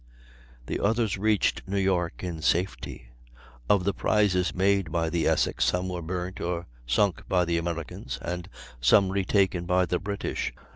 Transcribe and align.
The 0.65 0.79
others 0.79 1.19
reached 1.19 1.61
New 1.67 1.77
York 1.77 2.23
in 2.23 2.41
safety. 2.41 3.09
Of 3.69 3.83
the 3.83 3.93
prizes 3.93 4.55
made 4.55 4.91
by 4.91 5.11
the 5.11 5.27
Essex, 5.27 5.63
some 5.65 5.89
were 5.89 6.01
burnt 6.01 6.41
or 6.41 6.65
sunk 6.87 7.21
by 7.29 7.45
the 7.45 7.59
Americans, 7.59 8.17
and 8.19 8.49
some 8.79 9.11
retaken 9.11 9.67
by 9.67 9.85
the 9.85 9.99
British. 9.99 10.53